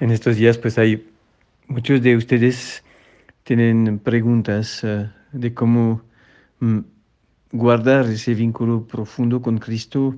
En 0.00 0.10
estos 0.10 0.36
días 0.36 0.58
pues 0.58 0.78
hay 0.78 1.08
muchos 1.68 2.02
de 2.02 2.16
ustedes 2.16 2.82
tienen 3.44 3.98
preguntas 3.98 4.84
uh, 4.84 5.08
de 5.32 5.54
cómo 5.54 6.02
mm, 6.60 6.78
guardar 7.52 8.06
ese 8.06 8.34
vínculo 8.34 8.86
profundo 8.86 9.42
con 9.42 9.58
Cristo 9.58 10.14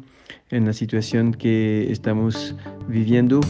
en 0.51 0.67
la 0.67 0.73
situación 0.73 1.33
que 1.33 1.91
estamos 1.91 2.55
viviendo. 2.89 3.41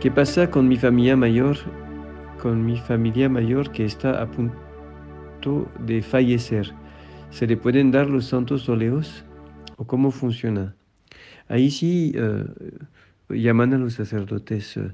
¿Qué 0.00 0.12
pasa 0.12 0.48
con 0.50 0.68
mi 0.68 0.76
familia 0.76 1.16
mayor? 1.16 1.87
Con 2.40 2.64
mi 2.64 2.76
familia 2.76 3.28
mayor 3.28 3.72
que 3.72 3.84
está 3.84 4.22
a 4.22 4.30
punto 4.30 5.68
de 5.80 6.02
fallecer. 6.02 6.72
¿Se 7.30 7.46
le 7.48 7.56
pueden 7.56 7.90
dar 7.90 8.08
los 8.08 8.26
santos 8.26 8.68
óleos? 8.68 9.24
¿O 9.76 9.86
cómo 9.86 10.12
funciona? 10.12 10.76
Ahí 11.48 11.70
sí 11.70 12.14
uh, 12.16 13.34
llaman 13.34 13.74
a 13.74 13.78
los 13.78 13.94
sacerdotes. 13.94 14.76
Uh, 14.76 14.92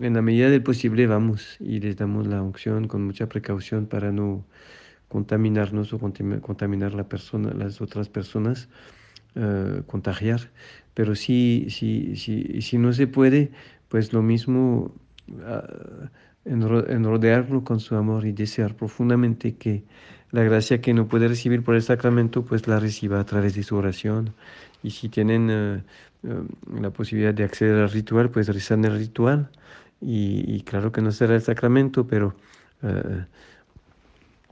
en 0.00 0.12
la 0.14 0.20
medida 0.20 0.50
del 0.50 0.62
posible 0.62 1.06
vamos 1.06 1.56
y 1.58 1.80
les 1.80 1.96
damos 1.96 2.26
la 2.26 2.42
unción 2.42 2.86
con 2.86 3.02
mucha 3.04 3.28
precaución 3.28 3.86
para 3.86 4.12
no 4.12 4.44
contaminarnos 5.08 5.92
o 5.92 5.98
contaminar 5.98 6.92
la 6.92 7.08
persona, 7.08 7.52
las 7.54 7.80
otras 7.80 8.08
personas, 8.08 8.68
contagiar. 9.86 10.40
Pero 10.94 11.14
sí, 11.14 11.66
sí, 11.68 12.16
sí, 12.16 12.62
si 12.62 12.78
no 12.78 12.94
se 12.94 13.06
puede, 13.06 13.52
pues 13.88 14.14
lo 14.14 14.22
mismo 14.22 14.94
uh, 16.44 16.84
enrodearlo 16.88 17.64
con 17.64 17.80
su 17.80 17.96
amor 17.96 18.26
y 18.26 18.32
desear 18.32 18.74
profundamente 18.74 19.56
que 19.56 19.84
la 20.30 20.42
gracia 20.42 20.80
que 20.80 20.94
no 20.94 21.08
puede 21.08 21.28
recibir 21.28 21.62
por 21.62 21.74
el 21.74 21.82
sacramento, 21.82 22.44
pues 22.44 22.66
la 22.66 22.80
reciba 22.80 23.20
a 23.20 23.24
través 23.24 23.54
de 23.54 23.62
su 23.62 23.76
oración. 23.76 24.34
Y 24.82 24.90
si 24.90 25.08
tienen 25.08 25.50
uh, 25.50 26.28
uh, 26.28 26.80
la 26.80 26.90
posibilidad 26.90 27.34
de 27.34 27.44
acceder 27.44 27.76
al 27.82 27.90
ritual, 27.90 28.30
pues 28.30 28.48
rezan 28.48 28.84
el 28.84 28.96
ritual. 28.96 29.50
Y, 30.00 30.62
claro 30.62 30.90
que 30.90 31.00
no 31.00 31.12
será 31.12 31.36
el 31.36 31.42
sacramento, 31.42 32.08
pero 32.08 32.34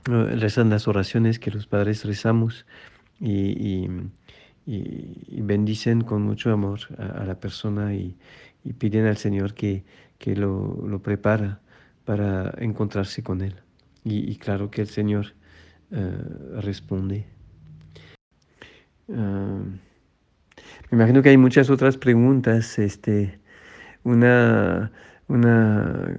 rezan 0.05 0.69
las 0.69 0.87
oraciones 0.87 1.39
que 1.39 1.51
los 1.51 1.67
padres 1.67 2.05
rezamos 2.05 2.65
y, 3.19 3.89
bendicen 5.41 6.01
con 6.01 6.21
mucho 6.21 6.53
amor 6.53 6.79
a, 6.97 7.25
la 7.25 7.35
persona 7.35 7.93
y, 7.93 8.15
y 8.63 8.73
piden 8.73 9.05
al 9.05 9.17
Señor 9.17 9.53
que, 9.53 9.83
que 10.17 10.35
lo, 10.35 10.85
lo, 10.87 10.99
prepara 10.99 11.59
para 12.05 12.53
encontrarse 12.59 13.23
con 13.23 13.41
Él. 13.41 13.55
Y, 14.03 14.35
claro 14.37 14.71
que 14.71 14.81
el 14.81 14.87
Señor 14.87 15.33
uh, 15.91 16.59
responde. 16.61 17.25
Me 19.07 19.77
imagino 20.91 21.21
que 21.21 21.29
hay 21.29 21.37
muchas 21.37 21.69
otras 21.69 21.97
preguntas. 21.97 22.79
Este, 22.79 23.39
una, 24.03 24.91
una 25.27 26.17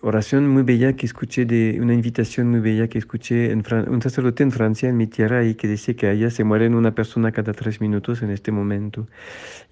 oración 0.00 0.48
muy 0.48 0.62
bella 0.62 0.94
que 0.94 1.06
escuché, 1.06 1.44
de 1.44 1.78
una 1.80 1.94
invitación 1.94 2.50
muy 2.50 2.60
bella 2.60 2.88
que 2.88 2.98
escuché 2.98 3.50
en 3.50 3.64
Fran 3.64 3.88
un 3.88 4.00
sacerdote 4.00 4.42
en 4.42 4.50
Francia, 4.50 4.88
en 4.88 4.96
mi 4.96 5.06
tierra, 5.06 5.44
y 5.44 5.54
que 5.54 5.68
dice 5.68 5.94
que 5.94 6.06
allá 6.06 6.30
se 6.30 6.44
muere 6.44 6.68
una 6.68 6.94
persona 6.94 7.32
cada 7.32 7.52
tres 7.52 7.80
minutos 7.80 8.22
en 8.22 8.30
este 8.30 8.50
momento. 8.50 9.06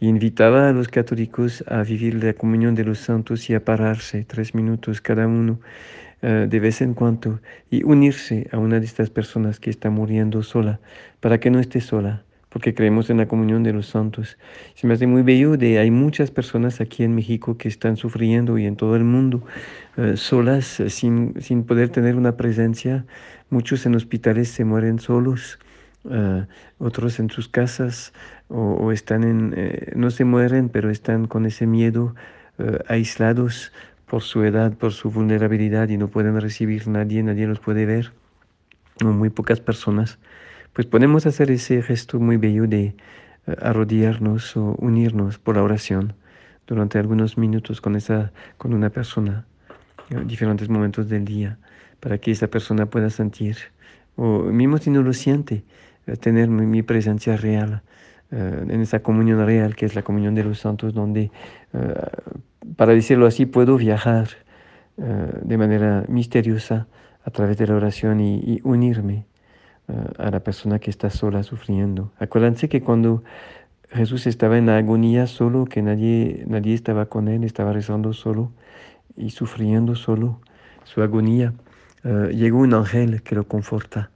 Y 0.01 0.09
invitaba 0.09 0.69
a 0.69 0.73
los 0.73 0.89
católicos 0.89 1.65
a 1.67 1.83
vivir 1.83 2.23
la 2.23 2.35
comunión 2.35 2.75
de 2.75 2.85
los 2.85 2.99
santos 2.99 3.49
y 3.49 3.55
a 3.55 3.65
pararse 3.65 4.25
tres 4.25 4.55
minutos 4.55 5.01
cada 5.01 5.27
uno 5.27 5.61
uh, 6.23 6.47
de 6.47 6.61
vez 6.61 6.83
en 6.83 6.95
cuando 6.95 7.41
y 7.71 7.83
unirse 7.85 8.49
a 8.53 8.59
una 8.59 8.81
de 8.81 8.87
estas 8.87 9.11
personas 9.11 9.61
que 9.61 9.71
está 9.71 9.91
muriendo 9.91 10.43
sola, 10.43 10.81
para 11.21 11.41
que 11.41 11.51
no 11.51 11.59
esté 11.59 11.81
sola 11.81 12.25
porque 12.53 12.75
creemos 12.75 13.09
en 13.09 13.17
la 13.17 13.27
comunión 13.27 13.63
de 13.63 13.73
los 13.73 13.87
santos. 13.87 14.37
Se 14.75 14.87
me 14.87 14.95
hace 14.95 15.07
muy 15.07 15.23
bello 15.23 15.57
de 15.57 15.79
hay 15.79 15.91
muchas 15.91 16.31
personas 16.31 16.81
aquí 16.81 17.03
en 17.03 17.15
México 17.15 17.57
que 17.57 17.69
están 17.69 17.97
sufriendo 17.97 18.59
y 18.59 18.67
en 18.67 18.77
todo 18.77 18.95
el 18.95 19.05
mundo 19.05 19.43
uh, 19.97 20.17
solas 20.17 20.79
uh, 20.81 20.91
sin, 20.91 21.35
sin 21.41 21.65
poder 21.65 21.89
tener 21.89 22.15
una 22.17 22.37
presencia. 22.37 23.07
Muchos 23.49 23.87
en 23.87 23.95
hospitales 23.95 24.49
se 24.49 24.65
mueren 24.65 24.99
solos, 24.99 25.59
uh, 26.05 26.43
otros 26.79 27.19
en 27.21 27.31
sus 27.31 27.49
casas 27.49 28.13
o, 28.49 28.75
o 28.75 28.93
están 28.93 29.25
en, 29.25 29.55
eh, 29.57 29.93
no 29.97 30.11
se 30.11 30.25
mueren, 30.25 30.69
pero 30.69 30.91
están 30.91 31.27
con 31.27 31.47
ese 31.47 31.67
miedo, 31.67 32.15
aislados 32.87 33.73
por 34.07 34.23
su 34.23 34.45
edad, 34.45 34.75
por 34.75 34.93
su 34.93 35.11
vulnerabilidad 35.11 35.89
y 35.89 35.97
no 35.97 36.09
pueden 36.09 36.39
recibir 36.41 36.87
nadie, 36.87 37.23
nadie 37.23 37.47
los 37.47 37.59
puede 37.59 37.87
ver, 37.87 38.13
o 39.03 39.07
muy 39.07 39.31
pocas 39.31 39.59
personas 39.59 40.19
pues 40.73 40.87
podemos 40.87 41.27
hacer 41.27 41.51
ese 41.51 41.83
gesto 41.83 42.19
muy 42.19 42.37
bello 42.37 42.67
de 42.67 42.95
uh, 43.47 43.53
arrodillarnos 43.61 44.57
o 44.57 44.75
unirnos 44.79 45.39
por 45.39 45.57
la 45.57 45.63
oración 45.63 46.15
durante 46.67 46.99
algunos 46.99 47.37
minutos 47.37 47.81
con, 47.81 47.97
esa, 47.97 48.33
con 48.57 48.73
una 48.73 48.91
persona, 48.91 49.47
en 50.11 50.27
diferentes 50.27 50.69
momentos 50.69 51.09
del 51.09 51.25
día, 51.25 51.59
para 52.01 52.19
que 52.19 52.31
esa 52.31 52.47
persona 52.47 52.87
pueda 52.87 53.11
sentir, 53.11 53.57
o 54.17 54.45
mismo 54.45 54.79
si 54.79 54.91
no 54.91 55.03
lo 55.03 55.13
siente, 55.13 55.65
uh, 56.07 56.17
tener 56.17 56.49
mi, 56.49 56.83
presencia 56.83 57.37
real, 57.37 57.83
en 58.35 58.81
esa 58.81 59.01
comunión 59.01 59.45
real 59.45 59.77
que 59.77 59.85
es 59.85 59.95
la 59.95 60.01
comunión 60.01 60.35
de 60.35 60.43
los 60.43 60.59
santos, 60.59 60.95
donde, 60.95 61.31
para 62.77 62.95
decirlo 62.95 63.27
así, 63.27 63.45
puedo 63.45 63.77
viajar 63.77 64.29
de 64.97 65.59
manera 65.59 66.07
misteriosa 66.09 66.87
a 67.27 67.31
través 67.31 67.59
de 67.59 67.67
la 67.67 67.75
oración 67.75 68.21
y 68.21 68.59
unirme 68.65 69.27
a 70.19 70.31
la 70.31 70.41
persona 70.41 70.79
que 70.79 70.91
está 70.91 71.11
sola 71.11 71.43
sufriendo. 71.43 72.13
Acuérdense 72.19 72.69
que 72.69 72.83
cuando 72.83 73.23
Jesús 73.91 74.27
estaba 74.27 74.57
en 74.57 74.67
la 74.67 74.79
agonía 74.79 75.27
solo, 75.27 75.67
que 75.67 75.83
nadie, 75.83 76.45
nadie 76.47 76.75
estaba 76.75 77.07
con 77.07 77.29
él, 77.29 77.45
estaba 77.45 77.73
rezando 77.73 78.13
solo 78.13 78.53
y 79.17 79.31
sufriendo 79.31 79.95
solo 79.95 80.41
su 80.85 81.03
agonía, 81.03 81.53
uh, 82.05 82.29
llegó 82.29 82.59
un 82.59 82.75
ángel 82.75 83.23
que 83.23 83.35
lo 83.35 83.47
conforta. 83.47 84.11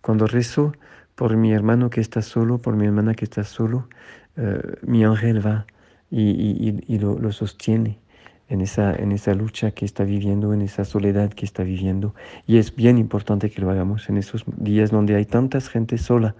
Cuando 0.00 0.26
rezo 0.26 0.72
por 1.14 1.36
mi 1.36 1.52
hermano 1.52 1.90
que 1.90 2.00
está 2.00 2.22
solo, 2.22 2.58
por 2.58 2.76
mi 2.76 2.86
hermana 2.86 3.14
que 3.14 3.24
está 3.24 3.42
solo, 3.42 3.88
uh, 4.36 4.42
mi 4.82 5.04
ángel 5.04 5.44
va 5.44 5.66
y, 6.10 6.22
y, 6.22 6.84
y 6.86 6.98
lo, 6.98 7.18
lo 7.18 7.32
sostiene 7.32 7.98
en 8.48 8.60
esa, 8.60 8.94
en 8.94 9.12
esa 9.12 9.34
lucha 9.34 9.72
que 9.72 9.84
está 9.84 10.04
viviendo, 10.04 10.52
en 10.52 10.62
esa 10.62 10.84
soledad 10.84 11.30
que 11.32 11.44
está 11.44 11.62
viviendo. 11.62 12.14
Y 12.46 12.58
es 12.58 12.74
bien 12.74 12.98
importante 12.98 13.50
que 13.50 13.60
lo 13.60 13.70
hagamos 13.70 14.08
en 14.08 14.16
esos 14.16 14.44
días 14.56 14.90
donde 14.90 15.16
hay 15.16 15.24
tantas 15.24 15.68
gente 15.68 15.98
sola 15.98 16.34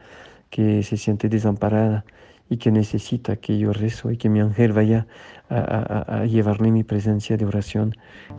que 0.51 0.83
se 0.83 0.97
siente 0.97 1.29
desamparada 1.29 2.05
y 2.49 2.59
que 2.59 2.71
necesita 2.71 3.37
que 3.37 3.59
yo 3.59 3.73
rezo 3.73 4.13
y 4.13 4.17
que 4.17 4.29
mi 4.29 4.41
ángel 4.41 4.73
vaya 4.73 5.07
a, 5.49 5.57
a, 5.59 6.21
a 6.21 6.27
llevarle 6.27 6.71
mi 6.71 6.85
presencia 6.85 7.37
de 7.37 7.45
oración 7.45 7.97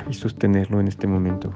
y 0.09 0.13
sostenerlo 0.13 0.79
en 0.79 0.88
este 0.88 1.07
momento. 1.07 1.53